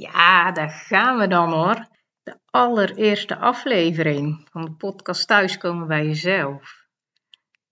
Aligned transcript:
Ja, 0.00 0.52
daar 0.52 0.70
gaan 0.70 1.18
we 1.18 1.26
dan 1.26 1.52
hoor. 1.52 1.88
De 2.22 2.38
allereerste 2.44 3.36
aflevering 3.36 4.48
van 4.50 4.64
de 4.64 4.72
podcast 4.72 5.26
Thuiskomen 5.26 5.86
bij 5.86 6.04
Jezelf. 6.04 6.86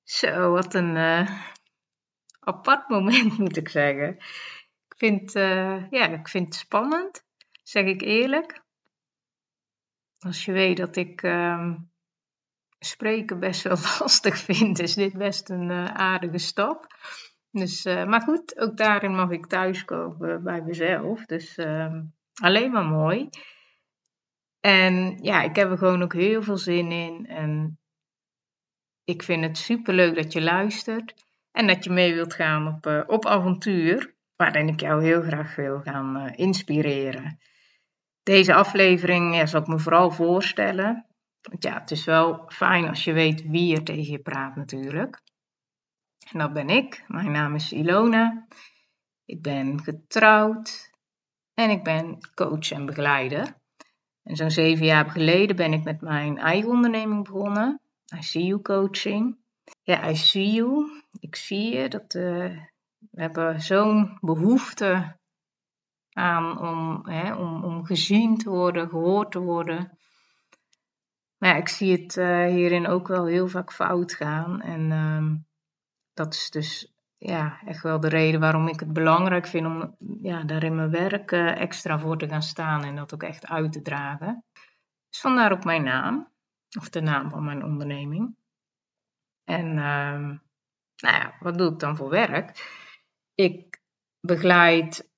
Zo, 0.02 0.50
wat 0.50 0.74
een 0.74 0.96
uh, 0.96 1.42
apart 2.40 2.88
moment 2.88 3.38
moet 3.44 3.56
ik 3.56 3.68
zeggen. 3.68 4.16
Ik 4.88 4.94
vind, 4.96 5.34
uh, 5.34 5.90
ja, 5.90 6.06
ik 6.06 6.28
vind 6.28 6.44
het 6.44 6.54
spannend, 6.54 7.24
zeg 7.62 7.84
ik 7.84 8.00
eerlijk. 8.00 8.62
Als 10.18 10.44
je 10.44 10.52
weet 10.52 10.76
dat 10.76 10.96
ik 10.96 11.22
uh, 11.22 11.74
spreken 12.78 13.40
best 13.40 13.62
wel 13.62 13.76
lastig 13.98 14.38
vind, 14.38 14.78
is 14.78 14.94
dit 14.94 15.12
best 15.12 15.50
een 15.50 15.70
uh, 15.70 15.84
aardige 15.84 16.38
stap. 16.38 16.86
Dus, 17.50 17.84
maar 17.84 18.22
goed, 18.22 18.58
ook 18.58 18.76
daarin 18.76 19.14
mag 19.14 19.30
ik 19.30 19.46
thuiskomen 19.46 20.42
bij 20.42 20.62
mezelf. 20.62 21.24
Dus 21.24 21.56
ehm, 21.56 22.00
alleen 22.40 22.70
maar 22.70 22.84
mooi. 22.84 23.28
En 24.60 25.18
ja, 25.22 25.42
ik 25.42 25.56
heb 25.56 25.70
er 25.70 25.78
gewoon 25.78 26.02
ook 26.02 26.12
heel 26.12 26.42
veel 26.42 26.56
zin 26.56 26.92
in. 26.92 27.26
En 27.26 27.78
ik 29.04 29.22
vind 29.22 29.44
het 29.44 29.58
super 29.58 29.94
leuk 29.94 30.14
dat 30.14 30.32
je 30.32 30.42
luistert. 30.42 31.26
En 31.50 31.66
dat 31.66 31.84
je 31.84 31.90
mee 31.90 32.14
wilt 32.14 32.34
gaan 32.34 32.66
op, 32.66 32.86
uh, 32.86 33.02
op 33.06 33.26
avontuur. 33.26 34.16
Waarin 34.36 34.68
ik 34.68 34.80
jou 34.80 35.04
heel 35.04 35.22
graag 35.22 35.54
wil 35.54 35.80
gaan 35.80 36.16
uh, 36.16 36.32
inspireren. 36.34 37.38
Deze 38.22 38.54
aflevering 38.54 39.34
ja, 39.34 39.46
zal 39.46 39.60
ik 39.60 39.66
me 39.66 39.78
vooral 39.78 40.10
voorstellen. 40.10 41.06
Want 41.40 41.62
ja, 41.62 41.80
het 41.80 41.90
is 41.90 42.04
wel 42.04 42.44
fijn 42.48 42.88
als 42.88 43.04
je 43.04 43.12
weet 43.12 43.42
wie 43.42 43.76
er 43.76 43.84
tegen 43.84 44.12
je 44.12 44.18
praat 44.18 44.56
natuurlijk. 44.56 45.22
En 46.32 46.38
dat 46.38 46.52
ben 46.52 46.68
ik. 46.68 47.04
Mijn 47.06 47.30
naam 47.30 47.54
is 47.54 47.72
Ilona. 47.72 48.46
Ik 49.24 49.42
ben 49.42 49.82
getrouwd. 49.82 50.87
En 51.58 51.70
ik 51.70 51.84
ben 51.84 52.18
coach 52.34 52.70
en 52.70 52.86
begeleider. 52.86 53.54
En 54.22 54.36
zo'n 54.36 54.50
zeven 54.50 54.86
jaar 54.86 55.10
geleden 55.10 55.56
ben 55.56 55.72
ik 55.72 55.84
met 55.84 56.00
mijn 56.00 56.38
eigen 56.38 56.70
onderneming 56.70 57.24
begonnen. 57.24 57.80
I 58.16 58.22
See 58.22 58.44
You 58.44 58.62
Coaching. 58.62 59.36
Ja, 59.82 60.08
I 60.08 60.16
See 60.16 60.50
You. 60.50 61.02
Ik 61.20 61.36
zie 61.36 61.74
je. 61.74 61.88
Dat, 61.88 62.14
uh, 62.14 62.56
we 63.10 63.20
hebben 63.20 63.60
zo'n 63.60 64.18
behoefte 64.20 65.16
aan 66.12 66.60
om, 66.60 67.08
hè, 67.08 67.34
om, 67.34 67.64
om 67.64 67.84
gezien 67.84 68.36
te 68.36 68.50
worden, 68.50 68.88
gehoord 68.88 69.30
te 69.30 69.40
worden. 69.40 69.98
Maar 71.38 71.56
ik 71.56 71.68
zie 71.68 71.92
het 71.92 72.16
uh, 72.16 72.46
hierin 72.46 72.86
ook 72.86 73.08
wel 73.08 73.26
heel 73.26 73.48
vaak 73.48 73.72
fout 73.72 74.12
gaan. 74.12 74.60
En 74.60 74.90
uh, 74.90 75.40
dat 76.14 76.34
is 76.34 76.50
dus 76.50 76.97
ja, 77.18 77.60
echt 77.64 77.82
wel 77.82 78.00
de 78.00 78.08
reden 78.08 78.40
waarom 78.40 78.68
ik 78.68 78.80
het 78.80 78.92
belangrijk 78.92 79.46
vind 79.46 79.66
om 79.66 79.96
ja, 80.22 80.42
daar 80.42 80.62
in 80.62 80.74
mijn 80.74 80.90
werk 80.90 81.30
uh, 81.32 81.60
extra 81.60 81.98
voor 81.98 82.18
te 82.18 82.28
gaan 82.28 82.42
staan 82.42 82.84
en 82.84 82.96
dat 82.96 83.14
ook 83.14 83.22
echt 83.22 83.46
uit 83.46 83.72
te 83.72 83.82
dragen. 83.82 84.44
Dus 85.08 85.20
vandaar 85.20 85.52
ook 85.52 85.64
mijn 85.64 85.82
naam, 85.82 86.32
of 86.78 86.88
de 86.88 87.00
naam 87.00 87.30
van 87.30 87.44
mijn 87.44 87.64
onderneming. 87.64 88.36
En 89.44 89.66
uh, 89.66 90.38
nou 90.96 91.16
ja, 91.16 91.34
wat 91.40 91.58
doe 91.58 91.72
ik 91.72 91.78
dan 91.78 91.96
voor 91.96 92.10
werk? 92.10 92.76
Ik 93.34 93.80
begeleid 94.20 95.10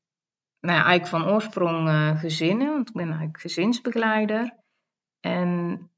nou 0.61 0.79
ja, 0.79 0.85
eigenlijk 0.85 1.25
van 1.25 1.35
oorsprong 1.35 1.89
uh, 1.89 2.21
gezinnen, 2.21 2.69
want 2.69 2.89
ik 2.89 2.95
ben 2.95 3.09
eigenlijk 3.09 3.41
gezinsbegeleider. 3.41 4.57
En 5.21 5.91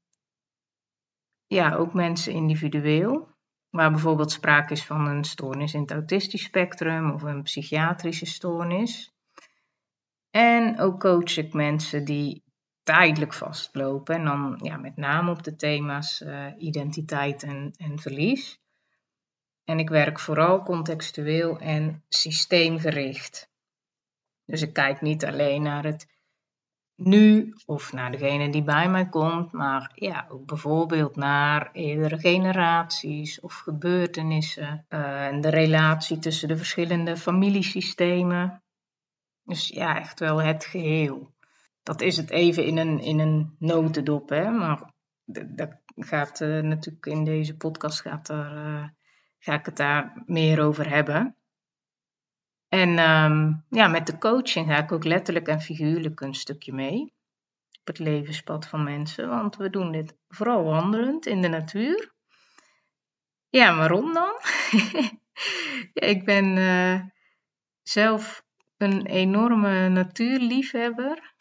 ja, 1.47 1.75
ook 1.75 1.93
mensen 1.93 2.33
individueel 2.33 3.32
waar 3.73 3.91
bijvoorbeeld 3.91 4.31
sprake 4.31 4.73
is 4.73 4.85
van 4.85 5.07
een 5.07 5.23
stoornis 5.23 5.73
in 5.73 5.81
het 5.81 5.91
autistisch 5.91 6.43
spectrum 6.43 7.11
of 7.11 7.21
een 7.21 7.41
psychiatrische 7.41 8.25
stoornis. 8.25 9.13
En 10.29 10.79
ook 10.79 10.99
coach 10.99 11.37
ik 11.37 11.53
mensen 11.53 12.05
die 12.05 12.43
tijdelijk 12.83 13.33
vastlopen 13.33 14.15
en 14.15 14.25
dan 14.25 14.59
ja, 14.61 14.77
met 14.77 14.95
name 14.95 15.31
op 15.31 15.43
de 15.43 15.55
thema's 15.55 16.21
uh, 16.21 16.47
identiteit 16.57 17.43
en, 17.43 17.73
en 17.77 17.99
verlies. 17.99 18.59
En 19.63 19.79
ik 19.79 19.89
werk 19.89 20.19
vooral 20.19 20.63
contextueel 20.63 21.59
en 21.59 22.03
systeemgericht. 22.09 23.49
Dus 24.45 24.61
ik 24.61 24.73
kijk 24.73 25.01
niet 25.01 25.25
alleen 25.25 25.61
naar 25.61 25.83
het 25.83 26.07
nu 27.05 27.53
of 27.65 27.93
naar 27.93 28.11
degene 28.11 28.49
die 28.49 28.63
bij 28.63 28.89
mij 28.89 29.09
komt, 29.09 29.51
maar 29.51 29.91
ja, 29.95 30.25
ook 30.29 30.45
bijvoorbeeld 30.45 31.15
naar 31.15 31.69
eerdere 31.71 32.19
generaties 32.19 33.39
of 33.39 33.53
gebeurtenissen 33.53 34.85
uh, 34.89 35.25
en 35.25 35.41
de 35.41 35.49
relatie 35.49 36.19
tussen 36.19 36.47
de 36.47 36.57
verschillende 36.57 37.17
familiesystemen. 37.17 38.63
Dus 39.43 39.67
ja, 39.67 39.99
echt 39.99 40.19
wel 40.19 40.41
het 40.41 40.65
geheel. 40.65 41.33
Dat 41.83 42.01
is 42.01 42.17
het 42.17 42.29
even 42.29 42.65
in 42.65 42.77
een, 42.77 42.99
in 42.99 43.19
een 43.19 43.55
notendop, 43.59 44.29
hè? 44.29 44.49
maar 44.51 44.93
dat 45.47 45.81
gaat 45.95 46.41
uh, 46.41 46.63
natuurlijk 46.63 47.05
in 47.05 47.23
deze 47.23 47.57
podcast 47.57 48.01
gaat 48.01 48.29
er, 48.29 48.55
uh, 48.55 48.87
ga 49.39 49.53
ik 49.53 49.65
het 49.65 49.77
daar 49.77 50.23
meer 50.25 50.61
over 50.61 50.89
hebben. 50.89 51.35
En 52.73 52.99
um, 52.99 53.65
ja, 53.69 53.87
met 53.87 54.07
de 54.07 54.17
coaching 54.17 54.67
ga 54.67 54.77
ik 54.77 54.91
ook 54.91 55.03
letterlijk 55.03 55.47
en 55.47 55.61
figuurlijk 55.61 56.21
een 56.21 56.33
stukje 56.33 56.73
mee 56.73 57.01
op 57.79 57.87
het 57.87 57.99
levenspad 57.99 58.67
van 58.67 58.83
mensen. 58.83 59.29
Want 59.29 59.55
we 59.55 59.69
doen 59.69 59.91
dit 59.91 60.15
vooral 60.27 60.63
wandelend 60.63 61.25
in 61.25 61.41
de 61.41 61.47
natuur. 61.47 62.13
Ja, 63.49 63.77
waarom 63.77 64.13
dan? 64.13 64.33
ik 66.11 66.25
ben 66.25 66.57
uh, 66.57 66.99
zelf 67.81 68.43
een 68.77 69.05
enorme 69.05 69.89
natuurliefhebber. 69.89 71.33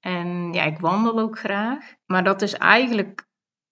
En 0.00 0.52
ja, 0.52 0.62
ik 0.62 0.78
wandel 0.78 1.18
ook 1.18 1.38
graag. 1.38 1.94
Maar 2.06 2.24
dat 2.24 2.42
is 2.42 2.54
eigenlijk 2.54 3.28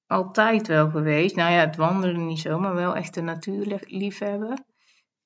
altijd 0.06 0.66
wel 0.66 0.90
geweest. 0.90 1.36
Nou 1.36 1.52
ja, 1.52 1.60
het 1.60 1.76
wandelen 1.76 2.26
niet 2.26 2.40
zo, 2.40 2.58
maar 2.58 2.74
wel 2.74 2.96
echt 2.96 3.16
een 3.16 3.24
natuurliefhebber 3.24 4.66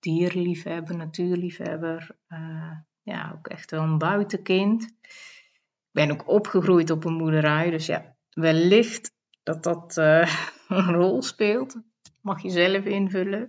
dierliefhebber, 0.02 0.96
natuurliefhebber. 0.96 2.16
Uh, 2.28 2.72
ja, 3.02 3.32
ook 3.34 3.48
echt 3.48 3.70
wel 3.70 3.82
een 3.82 3.98
buitenkind. 3.98 4.82
Ik 4.82 5.90
ben 5.90 6.10
ook 6.10 6.28
opgegroeid 6.28 6.90
op 6.90 7.04
een 7.04 7.18
boerderij, 7.18 7.70
dus 7.70 7.86
ja, 7.86 8.16
wellicht 8.30 9.14
dat 9.42 9.62
dat 9.62 9.96
uh, 9.96 10.34
een 10.68 10.92
rol 10.92 11.22
speelt. 11.22 11.80
Mag 12.20 12.42
je 12.42 12.50
zelf 12.50 12.84
invullen. 12.84 13.48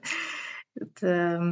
Het, 0.73 1.01
uh, 1.01 1.51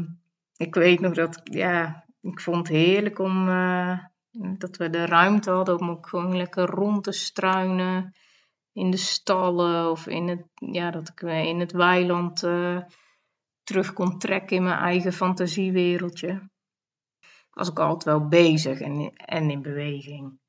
ik 0.56 0.76
weet 0.76 1.00
nog 1.00 1.14
dat, 1.14 1.42
ja, 1.44 2.06
ik 2.22 2.40
vond 2.40 2.68
het 2.68 2.78
heerlijk 2.78 3.20
om, 3.20 3.48
uh, 3.48 4.00
dat 4.32 4.78
we 4.78 4.90
de 4.90 5.06
ruimte 5.06 5.52
hadden 5.52 5.80
om 5.80 5.90
ook 5.90 6.08
gewoon 6.08 6.38
lekker 6.38 6.66
rond 6.66 7.04
te 7.04 7.12
struinen. 7.12 8.14
In 8.74 8.92
de 8.92 8.98
stallen 8.98 9.92
of 9.92 10.08
in 10.08 10.28
het, 10.28 10.44
ja, 10.54 10.92
dat 10.92 11.10
ik 11.10 11.22
in 11.22 11.60
het 11.60 11.72
weiland 11.72 12.44
terug 13.72 13.94
kon 13.94 14.18
trekken 14.18 14.56
in 14.56 14.64
mijn 14.64 14.80
eigen 14.80 15.14
fantasiewereldje. 15.14 16.50
Ik 17.20 17.58
was 17.58 17.70
ook 17.70 17.80
altijd 17.80 18.04
wel 18.04 18.28
bezig 18.28 18.80
en, 18.80 19.16
en 19.16 19.50
in 19.50 19.62
beweging. 19.62 20.40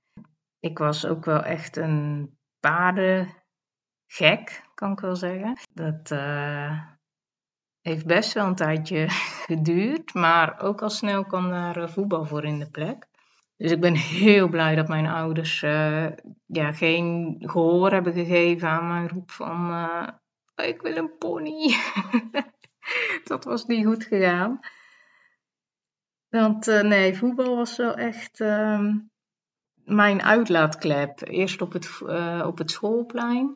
Ik 0.58 0.78
was 0.78 1.06
ook 1.06 1.24
wel 1.24 1.42
echt 1.42 1.76
een 1.76 2.30
paardengek, 2.60 3.34
kan 4.74 4.92
ik 4.92 5.00
wel 5.00 5.16
zeggen. 5.16 5.56
Dat 5.72 6.10
uh, 6.10 6.80
heeft 7.80 8.06
best 8.06 8.32
wel 8.32 8.46
een 8.46 8.54
tijdje 8.54 9.06
geduurd, 9.48 10.14
maar 10.14 10.60
ook 10.60 10.82
al 10.82 10.90
snel 10.90 11.24
kwam 11.24 11.50
daar 11.50 11.76
eh, 11.76 11.88
voetbal 11.88 12.24
voor 12.24 12.44
in 12.44 12.58
de 12.58 12.70
plek. 12.70 13.06
Dus 13.56 13.70
ik 13.70 13.80
ben 13.80 13.94
heel 13.94 14.48
blij 14.48 14.74
dat 14.74 14.88
mijn 14.88 15.06
ouders 15.06 15.62
uh, 15.62 16.06
ja, 16.46 16.72
geen 16.72 17.36
gehoor 17.38 17.90
hebben 17.90 18.12
gegeven 18.12 18.69
aan 18.69 18.86
mijn 18.86 19.08
roep 19.08 19.30
van 19.30 19.70
ik 20.56 20.82
wil 20.82 20.96
een 20.96 21.19
pony. 21.19 21.74
dat 23.25 23.44
was 23.44 23.67
niet 23.67 23.87
goed 23.87 24.05
gegaan. 24.05 24.61
Want 26.29 26.69
uh, 26.69 26.81
nee, 26.81 27.17
voetbal 27.17 27.56
was 27.56 27.76
wel 27.76 27.94
echt 27.94 28.40
uh, 28.40 28.94
mijn 29.75 30.23
uitlaatklep. 30.23 31.20
Eerst 31.23 31.62
op 31.62 31.73
het, 31.73 32.00
uh, 32.02 32.44
op 32.46 32.58
het 32.58 32.70
schoolplein. 32.70 33.55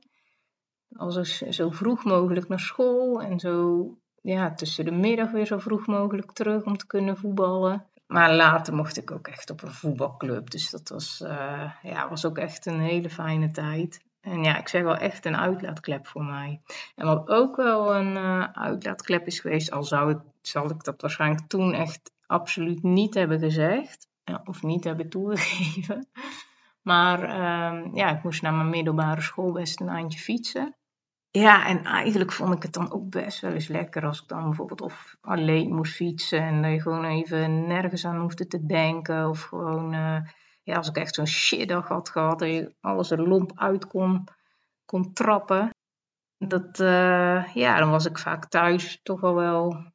Als 0.97 1.39
zo 1.39 1.71
vroeg 1.71 2.05
mogelijk 2.05 2.49
naar 2.49 2.61
school. 2.61 3.23
En 3.23 3.39
zo 3.39 3.87
ja, 4.23 4.55
tussen 4.55 4.85
de 4.85 4.91
middag 4.91 5.31
weer 5.31 5.47
zo 5.47 5.59
vroeg 5.59 5.87
mogelijk 5.87 6.33
terug 6.33 6.65
om 6.65 6.77
te 6.77 6.87
kunnen 6.87 7.17
voetballen. 7.17 7.87
Maar 8.07 8.35
later 8.35 8.75
mocht 8.75 8.97
ik 8.97 9.11
ook 9.11 9.29
echt 9.29 9.51
op 9.51 9.63
een 9.63 9.73
voetbalclub. 9.73 10.51
Dus 10.51 10.71
dat 10.71 10.89
was, 10.89 11.21
uh, 11.21 11.73
ja, 11.83 12.09
was 12.09 12.25
ook 12.25 12.39
echt 12.39 12.67
een 12.67 12.81
hele 12.81 13.11
fijne 13.11 13.51
tijd. 13.51 14.06
En 14.27 14.45
ja, 14.45 14.59
ik 14.59 14.69
zeg 14.69 14.83
wel 14.83 14.97
echt 14.97 15.25
een 15.25 15.37
uitlaatklep 15.37 16.07
voor 16.07 16.25
mij. 16.25 16.61
En 16.95 17.07
wat 17.07 17.29
ook 17.29 17.57
wel 17.57 17.95
een 17.95 18.17
uh, 18.17 18.45
uitlaatklep 18.53 19.27
is 19.27 19.41
geweest, 19.41 19.71
al 19.71 19.85
zou 19.85 20.11
ik, 20.11 20.19
zal 20.43 20.71
ik 20.71 20.85
dat 20.85 21.01
waarschijnlijk 21.01 21.49
toen 21.49 21.75
echt 21.75 22.13
absoluut 22.27 22.83
niet 22.83 23.15
hebben 23.15 23.39
gezegd. 23.39 24.09
Of 24.45 24.63
niet 24.63 24.85
hebben 24.85 25.09
toegegeven. 25.09 26.07
Maar 26.83 27.23
uh, 27.23 27.95
ja, 27.95 28.17
ik 28.17 28.23
moest 28.23 28.43
naar 28.43 28.55
mijn 28.55 28.71
middelbare 28.71 29.21
school 29.21 29.53
best 29.53 29.81
een 29.81 29.89
eindje 29.89 30.19
fietsen. 30.19 30.75
Ja, 31.31 31.67
en 31.67 31.85
eigenlijk 31.85 32.33
vond 32.33 32.55
ik 32.55 32.63
het 32.63 32.73
dan 32.73 32.93
ook 32.93 33.11
best 33.11 33.41
wel 33.41 33.53
eens 33.53 33.69
lekker 33.69 34.07
als 34.07 34.23
ik 34.23 34.29
dan 34.29 34.43
bijvoorbeeld 34.43 34.81
of 34.81 35.17
alleen 35.21 35.75
moest 35.75 35.95
fietsen 35.95 36.41
en 36.41 36.63
dat 36.63 36.71
je 36.71 36.81
gewoon 36.81 37.05
even 37.05 37.67
nergens 37.67 38.07
aan 38.07 38.21
hoefde 38.21 38.47
te 38.47 38.67
denken. 38.67 39.29
Of 39.29 39.43
gewoon, 39.43 39.95
uh, 39.95 40.19
ja, 40.67 40.77
als 40.77 40.89
ik 40.89 40.97
echt 40.97 41.15
zo'n 41.15 41.27
shitdag 41.27 41.89
had 41.89 42.09
gehad, 42.09 42.41
je 42.41 42.75
alles 42.81 43.11
er 43.11 43.29
lomp 43.29 43.53
uit 43.55 43.87
kon, 43.87 44.25
kon 44.85 45.13
trappen. 45.13 45.71
Dat, 46.39 46.81
uh, 46.81 47.55
ja, 47.55 47.79
dan 47.79 47.91
was 47.91 48.07
ik 48.07 48.19
vaak 48.19 48.49
thuis 48.49 49.01
toch 49.03 49.23
al 49.23 49.35
wel 49.35 49.93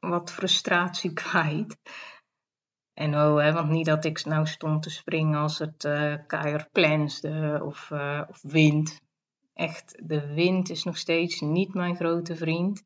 wat 0.00 0.32
frustratie 0.32 1.12
kwijt. 1.22 1.76
En 2.92 3.14
oh, 3.14 3.38
hè, 3.38 3.52
want 3.52 3.70
niet 3.70 3.86
dat 3.86 4.04
ik 4.04 4.24
nou 4.24 4.46
stond 4.46 4.82
te 4.82 4.90
springen 4.90 5.38
als 5.38 5.58
het 5.58 5.84
uh, 5.84 6.14
keihard 6.26 7.62
of, 7.62 7.90
uh, 7.90 8.22
of 8.28 8.42
wind. 8.42 9.00
Echt, 9.52 10.08
de 10.08 10.34
wind 10.34 10.70
is 10.70 10.84
nog 10.84 10.96
steeds 10.96 11.40
niet 11.40 11.74
mijn 11.74 11.96
grote 11.96 12.36
vriend. 12.36 12.84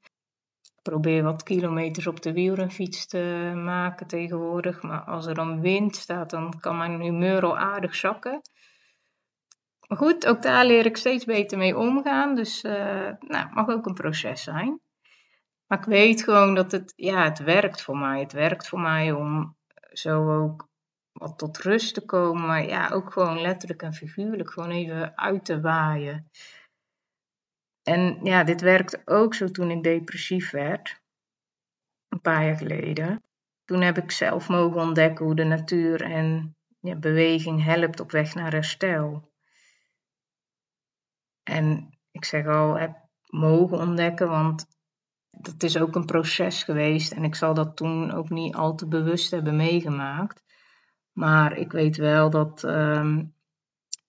Probeer 0.86 1.22
wat 1.22 1.42
kilometers 1.42 2.06
op 2.06 2.22
de 2.22 2.32
wielrenfiets 2.32 3.06
te 3.06 3.52
maken 3.54 4.06
tegenwoordig. 4.06 4.82
Maar 4.82 5.00
als 5.00 5.26
er 5.26 5.34
dan 5.34 5.60
wind 5.60 5.96
staat, 5.96 6.30
dan 6.30 6.60
kan 6.60 6.76
mijn 6.76 7.00
humeur 7.00 7.44
al 7.44 7.58
aardig 7.58 7.94
zakken. 7.94 8.40
Maar 9.88 9.98
goed, 9.98 10.26
ook 10.26 10.42
daar 10.42 10.64
leer 10.64 10.86
ik 10.86 10.96
steeds 10.96 11.24
beter 11.24 11.58
mee 11.58 11.76
omgaan. 11.76 12.34
Dus 12.34 12.64
uh, 12.64 12.72
nou, 13.20 13.44
het 13.44 13.54
mag 13.54 13.68
ook 13.68 13.86
een 13.86 13.94
proces 13.94 14.42
zijn. 14.42 14.80
Maar 15.66 15.78
ik 15.78 15.84
weet 15.84 16.22
gewoon 16.22 16.54
dat 16.54 16.72
het, 16.72 16.92
ja, 16.96 17.24
het 17.24 17.38
werkt 17.38 17.82
voor 17.82 17.98
mij. 17.98 18.20
Het 18.20 18.32
werkt 18.32 18.68
voor 18.68 18.80
mij 18.80 19.12
om 19.12 19.56
zo 19.92 20.42
ook 20.42 20.68
wat 21.12 21.38
tot 21.38 21.58
rust 21.58 21.94
te 21.94 22.04
komen. 22.04 22.46
Maar 22.46 22.66
ja, 22.66 22.88
ook 22.88 23.12
gewoon 23.12 23.40
letterlijk 23.40 23.82
en 23.82 23.94
figuurlijk 23.94 24.52
gewoon 24.52 24.70
even 24.70 25.18
uit 25.18 25.44
te 25.44 25.60
waaien. 25.60 26.30
En 27.88 28.18
ja, 28.22 28.44
dit 28.44 28.60
werkte 28.60 29.02
ook 29.04 29.34
zo 29.34 29.46
toen 29.46 29.70
ik 29.70 29.82
depressief 29.82 30.50
werd. 30.50 31.00
Een 32.08 32.20
paar 32.20 32.44
jaar 32.44 32.56
geleden. 32.56 33.22
Toen 33.64 33.80
heb 33.80 33.98
ik 33.98 34.10
zelf 34.10 34.48
mogen 34.48 34.80
ontdekken 34.80 35.24
hoe 35.24 35.34
de 35.34 35.44
natuur 35.44 36.02
en 36.02 36.56
ja, 36.80 36.94
beweging 36.94 37.64
helpt 37.64 38.00
op 38.00 38.10
weg 38.10 38.34
naar 38.34 38.52
herstel. 38.52 39.30
En 41.42 41.98
ik 42.10 42.24
zeg 42.24 42.46
al, 42.46 42.78
heb 42.78 42.96
mogen 43.26 43.78
ontdekken, 43.78 44.28
want 44.28 44.66
dat 45.30 45.62
is 45.62 45.78
ook 45.78 45.94
een 45.94 46.06
proces 46.06 46.62
geweest. 46.62 47.12
En 47.12 47.24
ik 47.24 47.34
zal 47.34 47.54
dat 47.54 47.76
toen 47.76 48.12
ook 48.12 48.30
niet 48.30 48.54
al 48.54 48.74
te 48.74 48.88
bewust 48.88 49.30
hebben 49.30 49.56
meegemaakt. 49.56 50.42
Maar 51.12 51.56
ik 51.56 51.72
weet 51.72 51.96
wel 51.96 52.30
dat 52.30 52.62
um, 52.62 53.35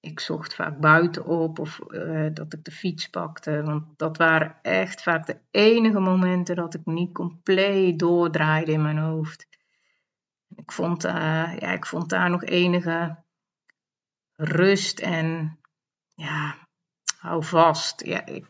ik 0.10 0.20
zocht 0.20 0.56
vaak 0.56 0.80
buiten 0.80 1.26
op 1.26 1.60
of 1.60 1.80
uh, 1.88 2.30
dat 2.34 2.54
ik 2.54 2.64
de 2.64 2.72
fiets 2.72 3.08
pakte. 3.10 3.64
Want 3.64 3.98
dat 3.98 4.18
waren 4.18 4.56
echt 4.62 5.02
vaak 5.02 5.26
de 5.26 5.40
enige 5.52 6.00
momenten 6.00 6.56
dat 6.56 6.74
ik 6.74 6.86
niet 6.86 7.14
compleet 7.14 8.00
doordraaide 8.00 8.72
in 8.72 8.82
mijn 8.82 8.98
hoofd. 8.98 9.48
Ik 10.56 10.72
vond, 10.72 11.06
uh, 11.06 11.58
ja, 11.60 11.72
ik 11.72 11.86
vond 11.86 12.10
daar 12.10 12.30
nog 12.30 12.44
enige 12.44 13.24
rust 14.36 15.00
en 15.00 15.60
ja, 16.16 16.56
hou 17.20 17.44
vast. 17.44 18.06
Ja, 18.06 18.26
ik 18.26 18.46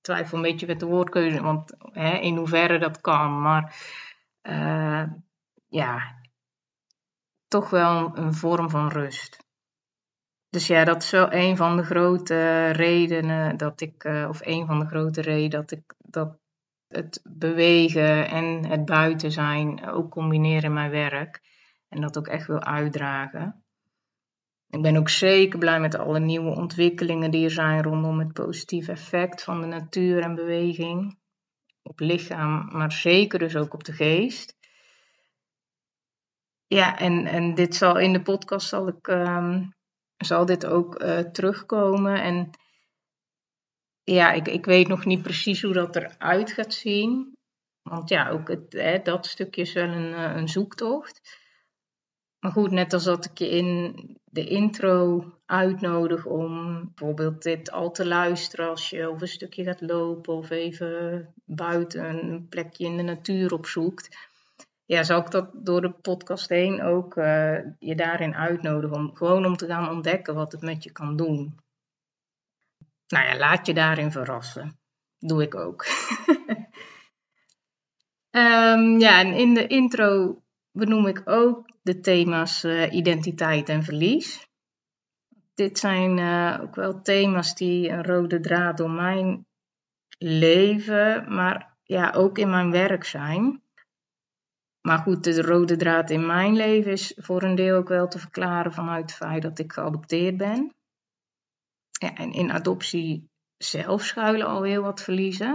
twijfel 0.00 0.36
een 0.36 0.42
beetje 0.42 0.66
met 0.66 0.80
de 0.80 0.86
woordkeuze, 0.86 1.42
want 1.42 1.74
hè, 1.78 2.18
in 2.18 2.36
hoeverre 2.36 2.78
dat 2.78 3.00
kan. 3.00 3.40
Maar 3.40 3.76
uh, 4.42 5.04
ja, 5.68 6.20
toch 7.48 7.70
wel 7.70 8.16
een 8.16 8.34
vorm 8.34 8.70
van 8.70 8.88
rust. 8.88 9.50
Dus 10.52 10.66
ja, 10.66 10.84
dat 10.84 11.02
is 11.02 11.10
wel 11.10 11.32
een 11.32 11.56
van 11.56 11.76
de 11.76 11.82
grote 11.82 12.70
redenen 12.70 13.56
dat 13.56 13.80
ik, 13.80 14.04
uh, 14.04 14.26
of 14.28 14.46
een 14.46 14.66
van 14.66 14.78
de 14.78 14.86
grote 14.86 15.20
redenen 15.20 15.50
dat 15.50 15.70
ik 15.70 15.94
dat 15.98 16.38
het 16.88 17.20
bewegen 17.24 18.28
en 18.28 18.66
het 18.66 18.84
buiten 18.84 19.32
zijn 19.32 19.86
ook 19.86 20.10
combineer 20.10 20.64
in 20.64 20.72
mijn 20.72 20.90
werk. 20.90 21.40
En 21.88 22.00
dat 22.00 22.18
ook 22.18 22.26
echt 22.26 22.46
wil 22.46 22.62
uitdragen. 22.62 23.64
Ik 24.68 24.82
ben 24.82 24.96
ook 24.96 25.08
zeker 25.08 25.58
blij 25.58 25.80
met 25.80 25.94
alle 25.94 26.20
nieuwe 26.20 26.56
ontwikkelingen 26.56 27.30
die 27.30 27.44
er 27.44 27.50
zijn 27.50 27.82
rondom 27.82 28.18
het 28.18 28.32
positieve 28.32 28.92
effect 28.92 29.42
van 29.42 29.60
de 29.60 29.66
natuur 29.66 30.22
en 30.22 30.34
beweging. 30.34 31.18
Op 31.82 32.00
lichaam, 32.00 32.68
maar 32.72 32.92
zeker 32.92 33.38
dus 33.38 33.56
ook 33.56 33.74
op 33.74 33.84
de 33.84 33.92
geest. 33.92 34.56
Ja, 36.66 36.98
en, 36.98 37.26
en 37.26 37.54
dit 37.54 37.74
zal 37.74 37.98
in 37.98 38.12
de 38.12 38.22
podcast 38.22 38.68
zal 38.68 38.88
ik 38.88 39.06
um, 39.06 39.74
zal 40.24 40.46
dit 40.46 40.66
ook 40.66 41.02
uh, 41.02 41.18
terugkomen. 41.18 42.22
En 42.22 42.50
ja, 44.02 44.32
ik, 44.32 44.48
ik 44.48 44.64
weet 44.64 44.88
nog 44.88 45.04
niet 45.04 45.22
precies 45.22 45.62
hoe 45.62 45.72
dat 45.72 45.96
eruit 45.96 46.52
gaat 46.52 46.74
zien. 46.74 47.36
Want 47.82 48.08
ja, 48.08 48.28
ook 48.28 48.48
het, 48.48 48.72
hè, 48.72 49.02
dat 49.02 49.26
stukje 49.26 49.62
is 49.62 49.72
wel 49.72 49.88
een, 49.88 50.14
eh, 50.14 50.36
een 50.36 50.48
zoektocht. 50.48 51.40
Maar 52.38 52.52
goed, 52.52 52.70
net 52.70 52.92
als 52.92 53.04
dat 53.04 53.24
ik 53.24 53.38
je 53.38 53.48
in 53.48 53.94
de 54.24 54.46
intro 54.46 55.24
uitnodig 55.46 56.26
om 56.26 56.80
bijvoorbeeld 56.94 57.42
dit 57.42 57.70
al 57.70 57.90
te 57.90 58.06
luisteren 58.06 58.68
als 58.68 58.90
je 58.90 59.06
over 59.06 59.22
een 59.22 59.28
stukje 59.28 59.64
gaat 59.64 59.80
lopen 59.80 60.34
of 60.34 60.50
even 60.50 61.34
buiten 61.44 62.04
een 62.04 62.48
plekje 62.48 62.84
in 62.84 62.96
de 62.96 63.02
natuur 63.02 63.52
opzoekt 63.52 64.30
ja, 64.92 65.02
zal 65.02 65.20
ik 65.20 65.30
dat 65.30 65.50
door 65.52 65.80
de 65.80 65.90
podcast 65.90 66.48
heen 66.48 66.82
ook 66.82 67.16
uh, 67.16 67.58
je 67.78 67.94
daarin 67.94 68.34
uitnodigen. 68.34 68.96
Om, 68.96 69.14
gewoon 69.14 69.46
om 69.46 69.56
te 69.56 69.66
gaan 69.66 69.88
ontdekken 69.88 70.34
wat 70.34 70.52
het 70.52 70.62
met 70.62 70.84
je 70.84 70.92
kan 70.92 71.16
doen. 71.16 71.58
Nou 73.08 73.26
ja, 73.26 73.36
laat 73.36 73.66
je 73.66 73.74
daarin 73.74 74.10
verrassen. 74.10 74.78
Doe 75.18 75.42
ik 75.42 75.54
ook. 75.54 75.86
um, 78.30 78.98
ja, 79.06 79.20
en 79.20 79.34
in 79.34 79.54
de 79.54 79.66
intro 79.66 80.42
benoem 80.72 81.06
ik 81.06 81.22
ook 81.24 81.68
de 81.82 82.00
thema's 82.00 82.64
uh, 82.64 82.92
identiteit 82.92 83.68
en 83.68 83.82
verlies. 83.82 84.46
Dit 85.54 85.78
zijn 85.78 86.18
uh, 86.18 86.58
ook 86.62 86.74
wel 86.74 87.02
thema's 87.02 87.54
die 87.54 87.88
een 87.88 88.04
rode 88.04 88.40
draad 88.40 88.76
door 88.76 88.90
mijn 88.90 89.46
leven, 90.18 91.34
maar 91.34 91.76
ja, 91.82 92.10
ook 92.10 92.38
in 92.38 92.50
mijn 92.50 92.70
werk 92.70 93.04
zijn. 93.04 93.62
Maar 94.82 94.98
goed, 94.98 95.24
de 95.24 95.42
rode 95.42 95.76
draad 95.76 96.10
in 96.10 96.26
mijn 96.26 96.56
leven 96.56 96.92
is 96.92 97.12
voor 97.16 97.42
een 97.42 97.54
deel 97.54 97.76
ook 97.76 97.88
wel 97.88 98.08
te 98.08 98.18
verklaren 98.18 98.72
vanuit 98.72 99.02
het 99.02 99.12
feit 99.12 99.42
dat 99.42 99.58
ik 99.58 99.72
geadopteerd 99.72 100.36
ben. 100.36 100.74
Ja, 101.90 102.14
en 102.14 102.32
in 102.32 102.52
adoptie 102.52 103.30
zelf 103.56 104.04
schuilen 104.04 104.46
al 104.46 104.62
heel 104.62 104.82
wat 104.82 105.02
verliezen. 105.02 105.54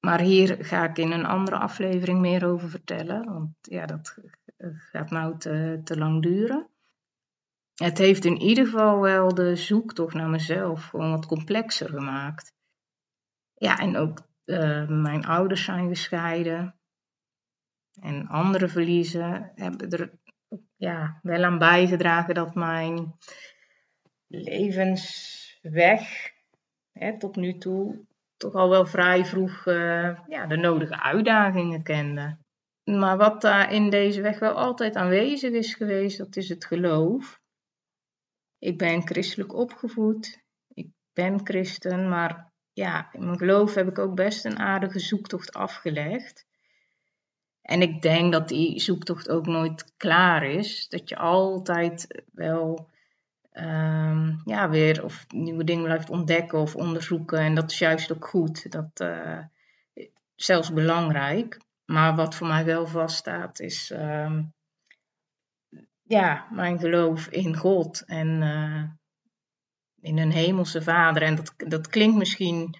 Maar 0.00 0.20
hier 0.20 0.64
ga 0.64 0.88
ik 0.88 0.98
in 0.98 1.10
een 1.10 1.24
andere 1.26 1.56
aflevering 1.56 2.20
meer 2.20 2.46
over 2.46 2.68
vertellen, 2.70 3.24
want 3.24 3.54
ja, 3.60 3.86
dat 3.86 4.16
gaat 4.90 5.10
nou 5.10 5.38
te, 5.38 5.80
te 5.84 5.98
lang 5.98 6.22
duren. 6.22 6.68
Het 7.74 7.98
heeft 7.98 8.24
in 8.24 8.40
ieder 8.40 8.64
geval 8.64 9.00
wel 9.00 9.34
de 9.34 9.56
zoektocht 9.56 10.14
naar 10.14 10.28
mezelf 10.28 10.84
gewoon 10.84 11.10
wat 11.10 11.26
complexer 11.26 11.88
gemaakt. 11.88 12.52
Ja, 13.54 13.78
en 13.78 13.96
ook 13.96 14.18
uh, 14.44 14.88
mijn 14.88 15.24
ouders 15.24 15.64
zijn 15.64 15.88
gescheiden 15.88 16.74
en 18.00 18.26
andere 18.26 18.68
verliezen 18.68 19.52
hebben 19.54 19.90
er 19.90 20.12
ja, 20.76 21.18
wel 21.22 21.44
aan 21.44 21.58
bijgedragen 21.58 22.34
dat 22.34 22.54
mijn 22.54 23.14
levensweg 24.26 26.02
hè, 26.92 27.18
tot 27.18 27.36
nu 27.36 27.58
toe 27.58 28.06
toch 28.36 28.54
al 28.54 28.68
wel 28.68 28.86
vrij 28.86 29.24
vroeg 29.24 29.66
uh, 29.66 30.18
ja, 30.26 30.46
de 30.46 30.56
nodige 30.56 31.02
uitdagingen 31.02 31.82
kende. 31.82 32.36
Maar 32.84 33.16
wat 33.16 33.40
daar 33.40 33.72
in 33.72 33.90
deze 33.90 34.20
weg 34.20 34.38
wel 34.38 34.52
altijd 34.52 34.96
aanwezig 34.96 35.52
is 35.52 35.74
geweest, 35.74 36.18
dat 36.18 36.36
is 36.36 36.48
het 36.48 36.64
geloof. 36.64 37.40
Ik 38.58 38.78
ben 38.78 39.06
christelijk 39.06 39.54
opgevoed, 39.54 40.42
ik 40.68 40.88
ben 41.12 41.40
christen, 41.44 42.08
maar 42.08 42.52
ja, 42.72 43.12
in 43.12 43.24
mijn 43.24 43.38
geloof 43.38 43.74
heb 43.74 43.88
ik 43.88 43.98
ook 43.98 44.14
best 44.14 44.44
een 44.44 44.58
aardige 44.58 44.98
zoektocht 44.98 45.52
afgelegd. 45.52 46.46
En 47.62 47.82
ik 47.82 48.02
denk 48.02 48.32
dat 48.32 48.48
die 48.48 48.80
zoektocht 48.80 49.28
ook 49.28 49.46
nooit 49.46 49.92
klaar 49.96 50.44
is. 50.44 50.88
Dat 50.88 51.08
je 51.08 51.16
altijd 51.16 52.22
wel 52.32 52.90
um, 53.52 54.42
ja, 54.44 54.68
weer 54.68 55.04
of 55.04 55.26
nieuwe 55.28 55.64
dingen 55.64 55.84
blijft 55.84 56.10
ontdekken 56.10 56.58
of 56.58 56.76
onderzoeken. 56.76 57.38
En 57.38 57.54
dat 57.54 57.70
is 57.70 57.78
juist 57.78 58.12
ook 58.12 58.26
goed. 58.26 58.72
Dat 58.72 59.00
uh, 59.02 59.38
zelfs 60.34 60.72
belangrijk. 60.72 61.60
maar 61.84 62.14
wat 62.14 62.34
voor 62.34 62.46
mij 62.46 62.64
wel 62.64 62.86
vaststaat 62.86 63.60
is 63.60 63.90
ehm, 63.90 64.42
ja, 66.02 66.46
mijn 66.50 66.78
geloof 66.78 67.26
in 67.26 67.56
God 67.56 68.04
en 68.06 68.42
eh, 68.42 68.82
in 70.00 70.18
een 70.18 70.32
hemelse 70.32 70.82
vader. 70.82 71.22
En 71.22 71.34
dat, 71.34 71.54
dat 71.56 71.88
klinkt 71.88 72.16
misschien 72.16 72.74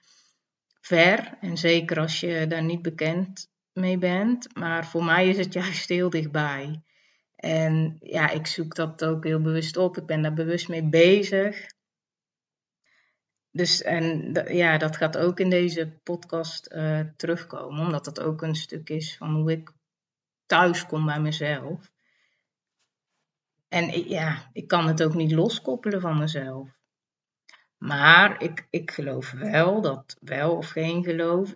ver 0.81 1.39
en 1.41 1.57
zeker 1.57 1.99
als 1.99 2.21
je 2.21 2.47
daar 2.47 2.65
niet 2.65 2.83
bekend 2.83 3.51
mee 3.73 3.99
bent, 3.99 4.57
maar 4.57 4.87
voor 4.87 5.05
mij 5.05 5.29
is 5.29 5.37
het 5.37 5.52
juist 5.62 5.88
heel 5.88 6.11
dichtbij. 6.11 6.83
En 7.37 7.97
ja, 8.00 8.31
ik 8.31 8.47
zoek 8.47 8.75
dat 8.75 9.05
ook 9.05 9.25
heel 9.25 9.41
bewust 9.41 9.76
op. 9.76 9.97
Ik 9.97 10.07
ben 10.07 10.23
daar 10.23 10.35
bewust 10.35 10.69
mee 10.69 10.88
bezig. 10.88 11.67
Dus 13.50 13.83
en 13.83 14.33
ja, 14.49 14.79
dat 14.79 14.97
gaat 14.97 15.19
ook 15.19 15.41
in 15.41 15.50
deze 15.50 16.00
podcast 16.02 16.73
uh, 16.73 17.00
terugkomen, 17.17 17.85
omdat 17.85 18.05
dat 18.05 18.21
ook 18.21 18.43
een 18.43 18.55
stuk 18.55 18.88
is 18.88 19.17
van 19.17 19.35
hoe 19.35 19.52
ik 19.52 19.73
thuis 20.47 20.87
kom 20.87 21.07
bij 21.07 21.21
mezelf. 21.21 21.91
En 23.69 24.09
ja, 24.09 24.50
ik 24.52 24.69
kan 24.69 24.87
het 24.87 25.02
ook 25.02 25.14
niet 25.14 25.33
loskoppelen 25.33 26.00
van 26.00 26.19
mezelf. 26.19 26.69
Maar 27.79 28.43
ik, 28.43 28.67
ik 28.71 28.91
geloof 28.91 29.31
wel 29.31 29.81
dat 29.81 30.17
wel 30.21 30.57
of 30.57 30.69
geen 30.69 31.05
geloof, 31.05 31.55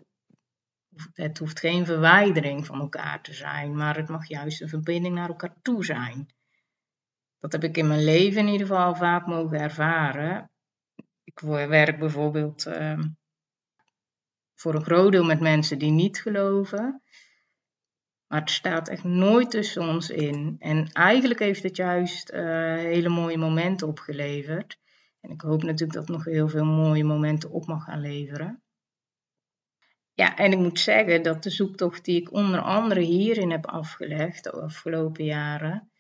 het 1.13 1.39
hoeft 1.39 1.61
geen 1.61 1.87
verwijdering 1.87 2.67
van 2.67 2.81
elkaar 2.81 3.23
te 3.23 3.33
zijn, 3.33 3.77
maar 3.77 3.97
het 3.97 4.09
mag 4.09 4.29
juist 4.29 4.61
een 4.61 4.69
verbinding 4.69 5.15
naar 5.15 5.29
elkaar 5.29 5.55
toe 5.63 5.85
zijn. 5.85 6.29
Dat 7.39 7.53
heb 7.53 7.65
ik 7.65 7.77
in 7.77 7.89
mijn 7.89 8.05
leven 8.05 8.41
in 8.41 8.53
ieder 8.53 8.67
geval 8.67 8.95
vaak 8.95 9.27
mogen 9.27 9.61
ervaren. 9.61 10.51
Ik 11.25 11.41
werk 11.41 11.99
bijvoorbeeld 11.99 12.67
ehm, 12.67 13.03
voor 14.55 14.75
een 14.75 14.85
groot 14.85 15.13
deel 15.13 15.25
met 15.25 15.41
mensen 15.41 15.79
die 15.79 15.91
niet 15.91 16.21
geloven. 16.21 17.03
Maar 18.27 18.41
het 18.41 18.51
staat 18.51 18.89
echt 18.89 19.05
nooit 19.05 19.51
tussen 19.51 19.83
ons 19.89 20.11
in. 20.11 20.57
En 20.59 20.93
eigenlijk 20.93 21.41
heeft 21.41 21.63
het 21.63 21.77
juist 21.77 22.33
uh, 22.33 22.41
hele 22.75 23.09
mooie 23.09 23.39
momenten 23.39 23.89
opgeleverd. 23.89 24.79
En 25.21 25.31
ik 25.31 25.41
hoop 25.41 25.63
natuurlijk 25.63 25.93
dat 25.93 26.09
het 26.09 26.17
nog 26.17 26.25
heel 26.25 26.49
veel 26.49 26.65
mooie 26.65 27.05
momenten 27.05 27.51
op 27.51 27.67
mag 27.67 27.85
gaan 27.85 28.01
leveren. 28.01 28.63
Ja, 30.17 30.37
en 30.37 30.53
ik 30.53 30.59
moet 30.59 30.81
zeggen 30.81 31.23
dat 31.23 31.43
de 31.43 31.51
zoektocht 31.51 32.05
die 32.05 32.21
ik 32.21 32.33
onder 32.33 32.61
andere 32.61 33.01
hierin 33.01 33.51
heb 33.51 33.67
afgelegd 33.67 34.45
de 34.45 34.51
afgelopen 34.51 35.25
jaren, 35.25 35.91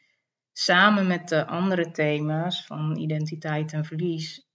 samen 0.52 1.06
met 1.06 1.28
de 1.28 1.46
andere 1.46 1.90
thema's 1.90 2.66
van 2.66 2.96
identiteit 2.96 3.72
en 3.72 3.84
verlies, 3.84 4.48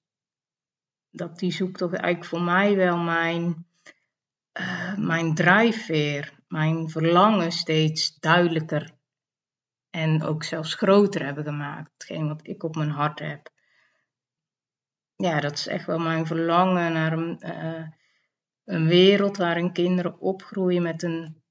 dat 1.09 1.39
die 1.39 1.51
zoektocht 1.51 1.93
eigenlijk 1.93 2.25
voor 2.25 2.41
mij 2.41 2.75
wel 2.75 2.97
mijn, 2.97 3.67
uh, 4.59 4.97
mijn 4.97 5.35
drijfveer, 5.35 6.33
mijn 6.47 6.89
verlangen 6.89 7.51
steeds 7.51 8.19
duidelijker 8.19 8.93
en 9.89 10.23
ook 10.23 10.43
zelfs 10.43 10.73
groter 10.73 11.25
hebben 11.25 11.43
gemaakt. 11.43 11.91
Hetgeen 11.93 12.27
wat 12.27 12.47
ik 12.47 12.63
op 12.63 12.75
mijn 12.75 12.89
hart 12.89 13.19
heb. 13.19 13.49
Ja, 15.15 15.39
dat 15.39 15.53
is 15.53 15.67
echt 15.67 15.85
wel 15.85 15.99
mijn 15.99 16.25
verlangen 16.25 16.93
naar 16.93 17.13
een, 17.13 17.43
uh, 17.45 17.87
een 18.65 18.87
wereld 18.87 19.37
waarin 19.37 19.71
kinderen 19.71 20.19
opgroeien 20.19 20.81
met 20.81 21.03
een 21.03 21.41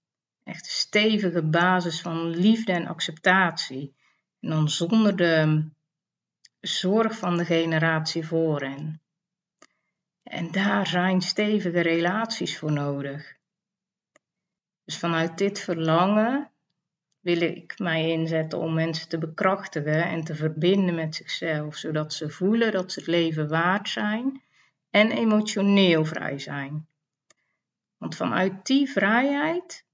echt 0.45 0.67
stevige 0.67 1.43
basis 1.43 2.01
van 2.01 2.29
liefde 2.29 2.73
en 2.73 2.87
acceptatie. 2.87 3.95
En 4.41 4.51
dan 4.51 4.69
zonder 4.69 5.17
de 5.17 5.65
zorg 6.61 7.19
van 7.19 7.37
de 7.37 7.45
generatie 7.45 8.27
voor 8.27 8.61
hen. 8.61 9.01
En 10.23 10.51
daar 10.51 10.87
zijn 10.87 11.21
stevige 11.21 11.81
relaties 11.81 12.59
voor 12.59 12.73
nodig. 12.73 13.37
Dus 14.85 14.99
vanuit 14.99 15.39
dit 15.39 15.61
verlangen 15.61 16.51
wil 17.21 17.41
ik 17.41 17.79
mij 17.79 18.09
inzetten 18.09 18.59
om 18.59 18.75
mensen 18.75 19.09
te 19.09 19.19
bekrachtigen 19.19 20.05
en 20.05 20.25
te 20.25 20.35
verbinden 20.35 20.95
met 20.95 21.15
zichzelf, 21.15 21.77
zodat 21.77 22.13
ze 22.13 22.31
voelen 22.31 22.73
dat 22.73 22.93
ze 22.93 22.99
het 22.99 23.09
leven 23.09 23.49
waard 23.49 23.89
zijn 23.89 24.43
en 24.91 25.11
emotioneel 25.11 26.05
vrij 26.05 26.39
zijn. 26.39 26.89
Want 28.01 28.17
vanuit 28.17 28.67
die 28.67 28.91
vrijheid, 28.91 29.87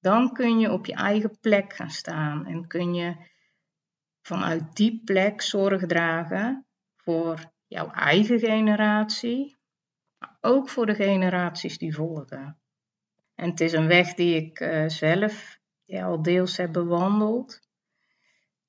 dan 0.00 0.32
kun 0.32 0.58
je 0.58 0.72
op 0.72 0.86
je 0.86 0.94
eigen 0.94 1.38
plek 1.40 1.72
gaan 1.72 1.90
staan 1.90 2.46
en 2.46 2.66
kun 2.66 2.94
je 2.94 3.16
vanuit 4.22 4.76
die 4.76 5.02
plek 5.04 5.42
zorg 5.42 5.86
dragen 5.86 6.66
voor 6.96 7.52
jouw 7.66 7.90
eigen 7.90 8.38
generatie, 8.38 9.56
maar 10.18 10.36
ook 10.40 10.68
voor 10.68 10.86
de 10.86 10.94
generaties 10.94 11.78
die 11.78 11.94
volgen. 11.94 12.60
En 13.34 13.50
het 13.50 13.60
is 13.60 13.72
een 13.72 13.86
weg 13.86 14.14
die 14.14 14.34
ik 14.36 14.60
uh, 14.60 14.88
zelf 14.88 15.58
al 15.86 16.22
deels 16.22 16.56
heb 16.56 16.72
bewandeld, 16.72 17.60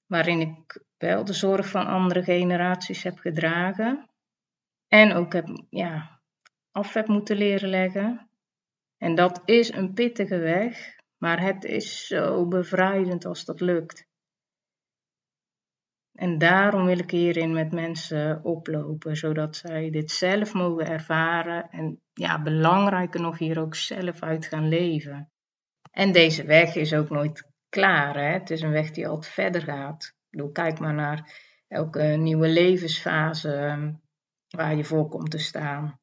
waarin 0.05 0.39
ik 0.41 0.83
wel 0.97 1.25
de 1.25 1.33
zorg 1.33 1.69
van 1.69 1.87
andere 1.87 2.23
generaties 2.23 3.03
heb 3.03 3.19
gedragen 3.19 4.09
en 4.87 5.13
ook 5.13 5.33
heb, 5.33 5.65
ja, 5.69 6.21
af 6.71 6.93
heb 6.93 7.07
moeten 7.07 7.37
leren 7.37 7.69
leggen. 7.69 8.26
En 8.97 9.15
dat 9.15 9.41
is 9.45 9.73
een 9.73 9.93
pittige 9.93 10.37
weg, 10.37 10.95
maar 11.17 11.41
het 11.41 11.63
is 11.63 12.07
zo 12.07 12.47
bevrijdend 12.47 13.25
als 13.25 13.45
dat 13.45 13.61
lukt. 13.61 14.05
En 16.13 16.37
daarom 16.37 16.85
wil 16.85 16.99
ik 16.99 17.11
hierin 17.11 17.53
met 17.53 17.71
mensen 17.71 18.43
oplopen, 18.43 19.15
zodat 19.15 19.55
zij 19.55 19.89
dit 19.89 20.11
zelf 20.11 20.53
mogen 20.53 20.87
ervaren 20.87 21.69
en 21.69 22.01
ja, 22.13 22.41
belangrijker 22.41 23.21
nog 23.21 23.37
hier 23.37 23.59
ook 23.59 23.75
zelf 23.75 24.21
uit 24.21 24.45
gaan 24.45 24.67
leven. 24.67 25.31
En 25.91 26.11
deze 26.11 26.43
weg 26.43 26.75
is 26.75 26.93
ook 26.93 27.09
nooit 27.09 27.51
klaar. 27.69 28.15
Hè? 28.15 28.31
Het 28.31 28.49
is 28.49 28.61
een 28.61 28.71
weg 28.71 28.91
die 28.91 29.07
altijd 29.07 29.33
verder 29.33 29.61
gaat. 29.61 30.15
Ik 30.29 30.53
kijk 30.53 30.79
maar 30.79 30.93
naar 30.93 31.33
elke 31.67 32.01
nieuwe 32.01 32.47
levensfase 32.47 33.53
ehm, 33.53 33.93
waar 34.47 34.75
je 34.75 34.83
voor 34.83 35.09
komt 35.09 35.31
te 35.31 35.37
staan. 35.37 35.99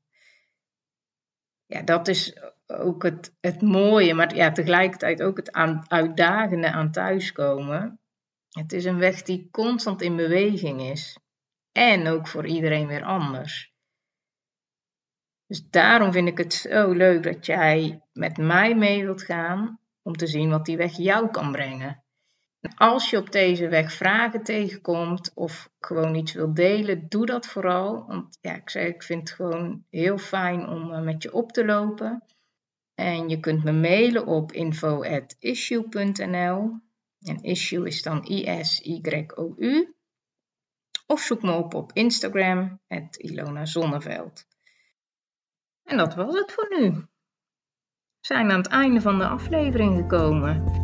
Ja, 1.67 1.83
dat 1.83 2.09
is 2.09 2.41
ook 2.67 3.03
het, 3.03 3.35
het 3.41 3.63
mooie, 3.63 4.15
maar 4.15 4.35
ja, 4.35 4.53
tegelijkertijd 4.53 5.23
ook 5.23 5.37
het 5.37 5.53
uitdagende 5.89 6.71
aan 6.71 6.91
thuiskomen. 6.93 8.01
Het 8.51 8.73
is 8.73 8.85
een 8.85 8.99
weg 8.99 9.23
die 9.23 9.49
constant 9.51 10.03
in 10.03 10.17
beweging 10.17 10.81
is. 10.81 11.19
En 11.73 12.07
ook 12.07 12.29
voor 12.29 12.47
iedereen 12.47 12.87
weer 12.87 13.05
anders. 13.05 13.73
Dus 15.47 15.69
daarom 15.69 16.13
vind 16.13 16.29
ik 16.29 16.39
het 16.39 16.53
zo 16.53 16.93
leuk 16.93 17.23
dat 17.23 17.47
jij 17.47 18.03
met 18.13 18.37
mij 18.37 18.75
mee 18.75 19.05
wilt 19.05 19.23
gaan 19.23 19.81
om 20.03 20.17
te 20.17 20.27
zien 20.27 20.51
wat 20.51 20.65
die 20.65 20.77
weg 20.77 20.97
jou 20.97 21.31
kan 21.31 21.53
brengen. 21.53 22.04
Als 22.77 23.11
je 23.11 23.19
op 23.19 23.33
deze 23.33 23.69
weg 23.69 23.93
vragen 23.93 24.43
tegenkomt 24.43 25.33
of 25.35 25.71
gewoon 25.81 26.15
iets 26.15 26.33
wilt 26.33 26.57
delen, 26.57 27.09
doe 27.09 27.27
dat 27.27 27.47
vooral. 27.47 28.07
Want 28.07 28.39
ja, 28.41 28.55
ik 28.55 28.71
zeg, 28.71 28.87
ik 28.87 29.03
vind 29.03 29.21
het 29.21 29.31
gewoon 29.31 29.85
heel 29.91 30.19
fijn 30.19 30.69
om 30.69 30.93
eh, 30.93 31.03
met 31.03 31.23
je 31.23 31.33
op 31.33 31.53
te 31.53 31.65
lopen. 31.65 32.25
En 32.95 33.29
je 33.29 33.41
kunt 33.41 33.65
me 33.65 33.73
mailen 33.73 34.27
op 34.27 34.53
info.issue.nl. 34.53 35.13
En 37.21 37.43
issue 37.43 37.87
is 37.87 38.03
dan 38.03 38.27
I-S-Y-O-U. 38.31 39.95
Of 41.07 41.21
zoek 41.21 41.43
me 41.43 41.53
op 41.53 41.75
op 41.75 41.93
Instagram, 41.93 42.81
het 42.87 43.17
Ilona 43.17 43.67
Zonneveld. 43.67 44.47
En 45.83 45.97
dat 45.97 46.15
was 46.15 46.39
het 46.39 46.53
voor 46.53 46.79
nu. 46.79 46.91
We 46.91 47.07
zijn 48.21 48.51
aan 48.51 48.59
het 48.59 48.69
einde 48.69 49.01
van 49.01 49.19
de 49.19 49.27
aflevering 49.27 49.97
gekomen. 49.97 50.84